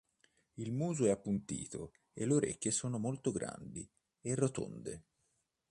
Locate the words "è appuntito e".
1.05-2.25